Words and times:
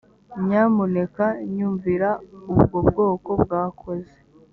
nyamuneka 0.45 1.25
nyumvira 1.55 2.09
ubwo 2.53 2.77
bwoko 2.87 3.29
bwakoze. 3.43 4.15